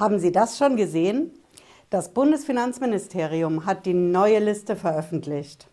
[0.00, 1.30] Haben Sie das schon gesehen?
[1.90, 5.68] Das Bundesfinanzministerium hat die neue Liste veröffentlicht.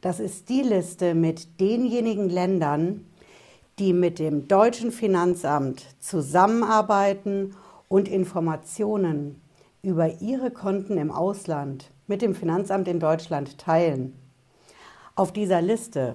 [0.00, 3.04] Das ist die Liste mit denjenigen Ländern,
[3.80, 7.56] die mit dem deutschen Finanzamt zusammenarbeiten
[7.88, 9.42] und Informationen
[9.82, 14.14] über ihre Konten im Ausland mit dem Finanzamt in Deutschland teilen.
[15.16, 16.14] Auf dieser Liste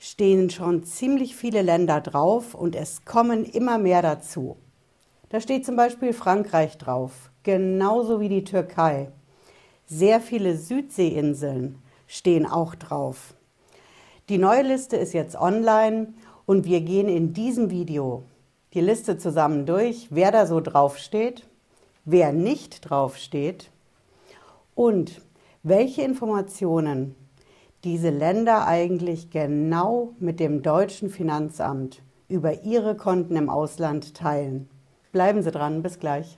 [0.00, 4.56] stehen schon ziemlich viele Länder drauf und es kommen immer mehr dazu.
[5.30, 9.10] Da steht zum Beispiel Frankreich drauf, genauso wie die Türkei.
[9.86, 13.34] Sehr viele Südseeinseln stehen auch drauf.
[14.30, 16.14] Die neue Liste ist jetzt online
[16.46, 18.24] und wir gehen in diesem Video
[18.74, 21.46] die Liste zusammen durch, wer da so drauf steht,
[22.04, 23.70] wer nicht drauf steht
[24.74, 25.20] und
[25.62, 27.14] welche Informationen
[27.84, 34.68] diese Länder eigentlich genau mit dem deutschen Finanzamt über ihre Konten im Ausland teilen.
[35.10, 36.36] Bleiben Sie dran, bis gleich.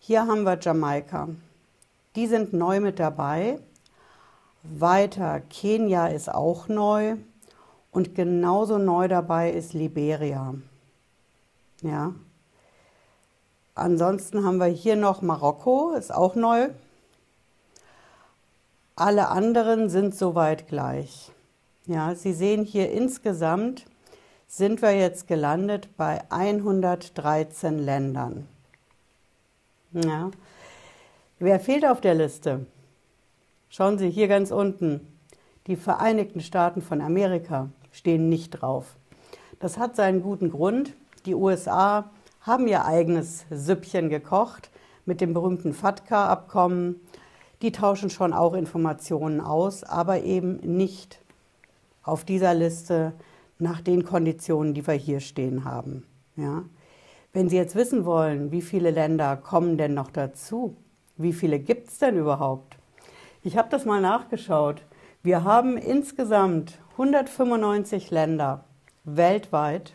[0.00, 1.28] Hier haben wir Jamaika.
[2.16, 3.60] Die sind neu mit dabei.
[4.62, 7.16] Weiter, Kenia ist auch neu
[7.92, 10.54] und genauso neu dabei ist Liberia.
[11.82, 12.14] Ja.
[13.74, 16.68] Ansonsten haben wir hier noch Marokko, ist auch neu.
[18.96, 21.32] Alle anderen sind soweit gleich.
[21.86, 23.86] Ja, Sie sehen hier insgesamt
[24.46, 28.48] sind wir jetzt gelandet bei 113 Ländern.
[29.92, 30.30] Ja.
[31.42, 32.66] Wer fehlt auf der Liste?
[33.70, 35.00] Schauen Sie hier ganz unten.
[35.68, 38.98] Die Vereinigten Staaten von Amerika stehen nicht drauf.
[39.58, 40.92] Das hat seinen guten Grund.
[41.24, 42.10] Die USA
[42.42, 44.68] haben ihr eigenes Süppchen gekocht
[45.06, 46.96] mit dem berühmten FATCA-Abkommen.
[47.62, 51.22] Die tauschen schon auch Informationen aus, aber eben nicht
[52.02, 53.14] auf dieser Liste
[53.58, 56.04] nach den Konditionen, die wir hier stehen haben.
[56.36, 56.64] Ja.
[57.32, 60.76] Wenn Sie jetzt wissen wollen, wie viele Länder kommen denn noch dazu,
[61.22, 62.76] wie viele gibt es denn überhaupt?
[63.42, 64.82] Ich habe das mal nachgeschaut.
[65.22, 68.64] Wir haben insgesamt 195 Länder
[69.04, 69.94] weltweit,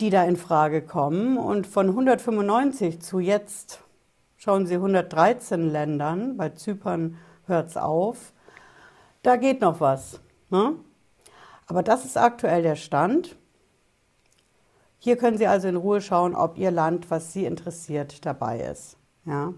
[0.00, 1.38] die da in Frage kommen.
[1.38, 3.82] Und von 195 zu jetzt,
[4.36, 8.32] schauen Sie, 113 Ländern, bei Zypern hört es auf,
[9.22, 10.20] da geht noch was.
[10.50, 10.74] Ne?
[11.66, 13.36] Aber das ist aktuell der Stand.
[14.98, 18.96] Hier können Sie also in Ruhe schauen, ob Ihr Land, was Sie interessiert, dabei ist.
[19.24, 19.52] Ja.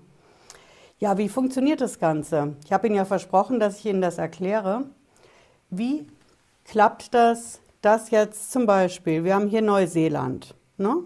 [1.00, 2.56] Ja, wie funktioniert das Ganze?
[2.62, 4.84] Ich habe Ihnen ja versprochen, dass ich Ihnen das erkläre.
[5.70, 6.06] Wie
[6.66, 9.24] klappt das, das jetzt zum Beispiel?
[9.24, 10.54] Wir haben hier Neuseeland.
[10.76, 10.98] Ne?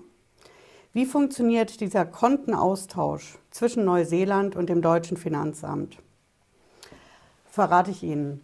[0.93, 5.99] Wie funktioniert dieser Kontenaustausch zwischen Neuseeland und dem deutschen Finanzamt?
[7.47, 8.41] Verrate ich Ihnen.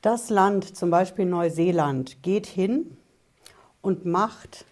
[0.00, 2.96] Das Land, zum Beispiel Neuseeland, geht hin
[3.82, 4.64] und macht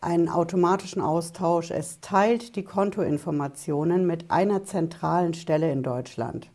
[0.00, 1.70] einen automatischen Austausch.
[1.70, 6.50] Es teilt die Kontoinformationen mit einer zentralen Stelle in Deutschland.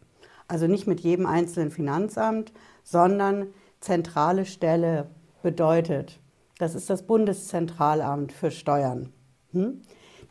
[0.47, 2.53] Also nicht mit jedem einzelnen Finanzamt,
[2.83, 3.47] sondern
[3.79, 5.09] zentrale Stelle
[5.41, 6.19] bedeutet
[6.59, 9.11] Das ist das Bundeszentralamt für Steuern.
[9.51, 9.81] Hm?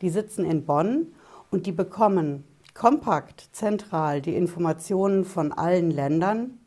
[0.01, 1.13] Die sitzen in Bonn
[1.51, 6.59] und die bekommen kompakt zentral die Informationen von allen Ländern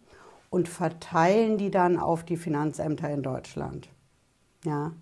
[0.51, 3.89] und verteilen die dann auf die Finanzämter in Deutschland.
[4.65, 4.93] Ja.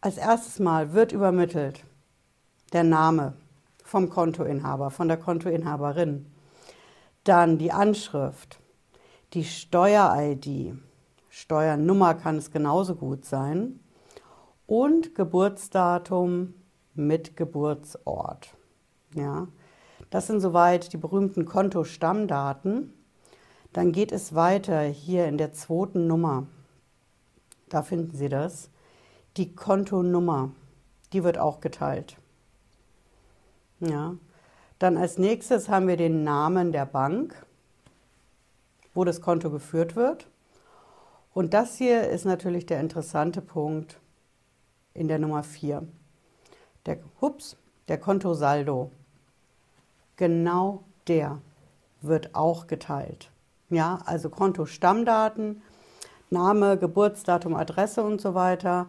[0.00, 1.84] Als erstes Mal wird übermittelt
[2.72, 3.34] der Name
[3.84, 6.26] vom Kontoinhaber, von der Kontoinhaberin.
[7.24, 8.58] Dann die Anschrift,
[9.32, 10.74] die Steuer-ID,
[11.34, 13.80] Steuernummer kann es genauso gut sein
[14.66, 16.52] und Geburtsdatum
[16.92, 18.54] mit Geburtsort.
[19.14, 19.48] Ja,
[20.10, 22.92] das sind soweit die berühmten Kontostammdaten.
[23.72, 26.48] Dann geht es weiter hier in der zweiten Nummer.
[27.70, 28.68] Da finden Sie das.
[29.38, 30.50] Die Kontonummer,
[31.14, 32.18] die wird auch geteilt.
[33.80, 34.16] Ja.
[34.78, 37.46] Dann als nächstes haben wir den Namen der Bank,
[38.92, 40.26] wo das Konto geführt wird.
[41.34, 43.98] Und das hier ist natürlich der interessante Punkt
[44.94, 45.86] in der Nummer 4.
[46.86, 47.56] Der, hups,
[47.88, 48.90] der Kontosaldo.
[50.16, 51.40] Genau der
[52.02, 53.30] wird auch geteilt.
[53.70, 55.62] Ja, also Kontostammdaten,
[56.30, 58.88] Name, Geburtsdatum, Adresse und so weiter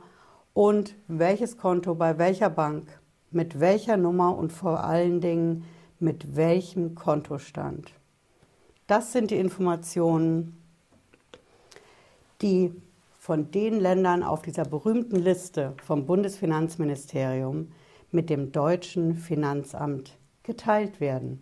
[0.54, 3.00] und welches Konto bei welcher Bank,
[3.32, 5.66] mit welcher Nummer und vor allen Dingen
[6.00, 7.94] mit welchem Kontostand.
[8.88, 10.63] Das sind die Informationen,
[12.44, 12.74] die
[13.18, 17.70] von den Ländern auf dieser berühmten Liste vom Bundesfinanzministerium
[18.12, 21.42] mit dem deutschen Finanzamt geteilt werden.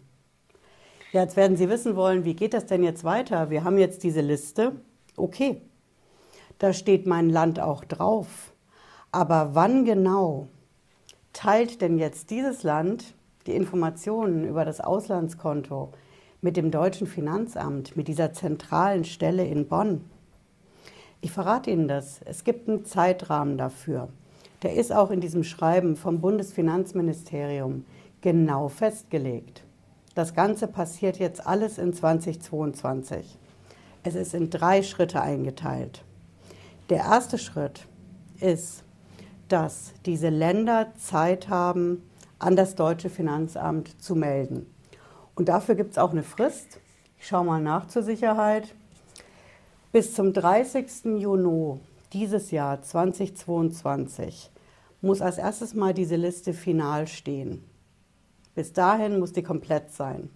[1.11, 3.49] Jetzt werden Sie wissen wollen, wie geht das denn jetzt weiter?
[3.49, 4.73] Wir haben jetzt diese Liste.
[5.17, 5.61] Okay,
[6.59, 8.53] da steht mein Land auch drauf.
[9.11, 10.47] Aber wann genau
[11.33, 13.15] teilt denn jetzt dieses Land
[13.47, 15.91] die Informationen über das Auslandskonto
[16.41, 20.05] mit dem deutschen Finanzamt, mit dieser zentralen Stelle in Bonn?
[21.21, 22.19] Ich verrate Ihnen das.
[22.25, 24.09] Es gibt einen Zeitrahmen dafür.
[24.63, 27.85] Der ist auch in diesem Schreiben vom Bundesfinanzministerium
[28.21, 29.63] genau festgelegt.
[30.15, 33.37] Das Ganze passiert jetzt alles in 2022.
[34.03, 36.03] Es ist in drei Schritte eingeteilt.
[36.89, 37.87] Der erste Schritt
[38.39, 38.83] ist,
[39.47, 42.01] dass diese Länder Zeit haben,
[42.39, 44.65] an das deutsche Finanzamt zu melden.
[45.35, 46.79] Und dafür gibt es auch eine Frist.
[47.19, 48.73] Ich schaue mal nach zur Sicherheit.
[49.91, 51.19] Bis zum 30.
[51.19, 51.77] Juni
[52.13, 54.49] dieses Jahr 2022
[55.01, 57.61] muss als erstes mal diese Liste final stehen.
[58.55, 60.29] Bis dahin muss die komplett sein.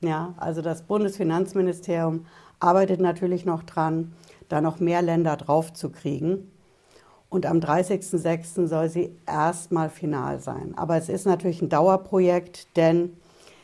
[0.00, 2.26] Ja, also das Bundesfinanzministerium
[2.60, 4.12] arbeitet natürlich noch dran,
[4.48, 6.52] da noch mehr Länder draufzukriegen.
[7.28, 8.68] Und am 30.06.
[8.68, 10.74] soll sie erstmal final sein.
[10.76, 13.16] Aber es ist natürlich ein Dauerprojekt, denn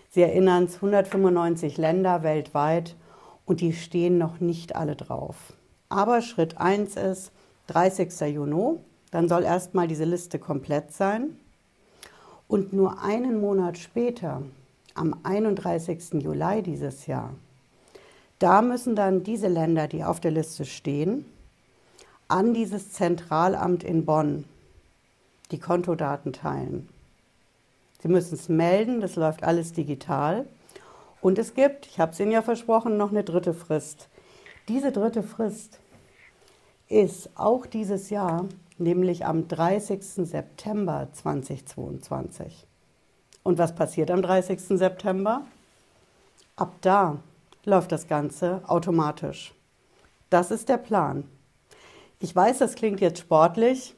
[0.09, 2.97] Sie erinnern es, 195 Länder weltweit
[3.47, 5.55] und die stehen noch nicht alle drauf.
[5.89, 7.33] Aber Schritt 1 ist
[7.69, 8.21] 30.
[8.35, 8.79] Juni,
[9.11, 11.37] dann soll erstmal diese Liste komplett sein.
[12.49, 14.43] Und nur einen Monat später,
[14.95, 16.23] am 31.
[16.23, 17.35] Juli dieses Jahr,
[18.39, 21.25] da müssen dann diese Länder, die auf der Liste stehen,
[22.29, 24.45] an dieses Zentralamt in Bonn
[25.51, 26.89] die Kontodaten teilen.
[28.03, 30.47] Sie müssen es melden, das läuft alles digital.
[31.21, 34.09] Und es gibt, ich habe es Ihnen ja versprochen, noch eine dritte Frist.
[34.69, 35.81] Diese dritte Frist
[36.89, 38.47] ist auch dieses Jahr,
[38.79, 40.03] nämlich am 30.
[40.03, 42.67] September 2022.
[43.43, 44.61] Und was passiert am 30.
[44.61, 45.43] September?
[46.57, 47.19] Ab da
[47.65, 49.55] läuft das Ganze automatisch.
[50.31, 51.25] Das ist der Plan.
[52.19, 53.95] Ich weiß, das klingt jetzt sportlich.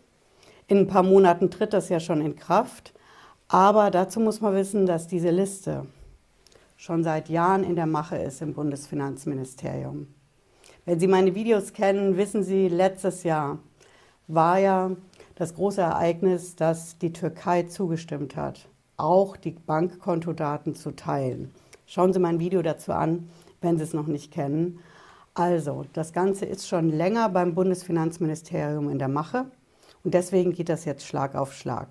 [0.67, 2.93] In ein paar Monaten tritt das ja schon in Kraft.
[3.49, 5.87] Aber dazu muss man wissen, dass diese Liste
[6.79, 10.07] schon seit Jahren in der Mache ist im Bundesfinanzministerium.
[10.85, 13.59] Wenn Sie meine Videos kennen, wissen Sie, letztes Jahr
[14.29, 14.93] war ja
[15.35, 21.53] das große Ereignis, dass die Türkei zugestimmt hat, auch die Bankkontodaten zu teilen.
[21.85, 23.29] Schauen Sie mein Video dazu an,
[23.61, 24.79] wenn Sie es noch nicht kennen.
[25.35, 29.47] Also, das Ganze ist schon länger beim Bundesfinanzministerium in der Mache
[30.05, 31.89] und deswegen geht das jetzt Schlag auf Schlag.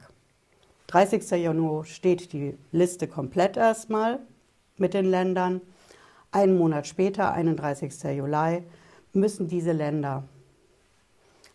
[0.87, 1.29] 30.
[1.31, 4.19] Juni steht die Liste komplett erstmal
[4.79, 5.61] mit den Ländern.
[6.31, 8.03] Einen Monat später, 31.
[8.15, 8.63] Juli,
[9.13, 10.23] müssen diese Länder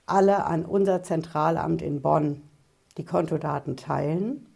[0.06, 2.42] alle an unser Zentralamt in Bonn
[2.96, 4.46] die Kontodaten teilen.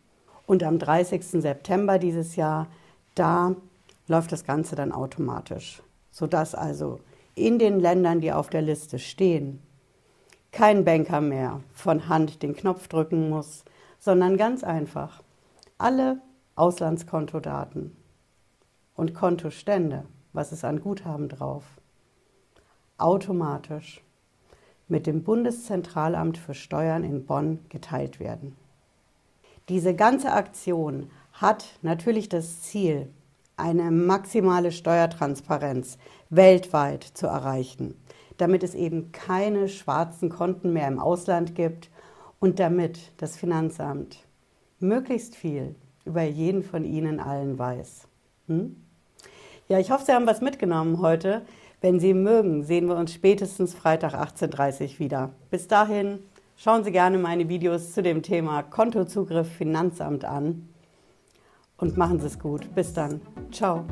[0.47, 1.25] Und am 30.
[1.25, 2.69] September dieses Jahr,
[3.15, 3.55] da
[4.07, 7.01] läuft das Ganze dann automatisch, sodass also
[7.35, 9.61] in den Ländern, die auf der Liste stehen,
[10.53, 13.65] kein Banker mehr von Hand den Knopf drücken muss,
[13.99, 15.23] sondern ganz einfach
[15.79, 16.21] alle
[16.55, 17.97] Auslandskontodaten
[18.97, 21.65] und Kontostände, was ist an Guthaben drauf,
[22.99, 24.03] automatisch
[24.89, 28.57] mit dem Bundeszentralamt für Steuern in Bonn geteilt werden.
[29.69, 33.09] Diese ganze Aktion hat natürlich das Ziel,
[33.57, 35.99] eine maximale Steuertransparenz
[36.29, 37.95] weltweit zu erreichen,
[38.37, 41.91] damit es eben keine schwarzen Konten mehr im Ausland gibt
[42.39, 44.27] und damit das Finanzamt
[44.79, 45.75] möglichst viel
[46.05, 48.09] über jeden von Ihnen allen weiß.
[48.49, 48.77] Hm?
[49.69, 51.43] Ja, ich hoffe, Sie haben was mitgenommen heute.
[51.81, 55.31] Wenn Sie mögen, sehen wir uns spätestens Freitag 18.30 Uhr wieder.
[55.51, 56.21] Bis dahin
[56.57, 60.69] schauen Sie gerne meine Videos zu dem Thema Kontozugriff Finanzamt an
[61.79, 62.73] und machen Sie es gut.
[62.77, 63.21] Bis dann.
[63.51, 63.85] Ciao.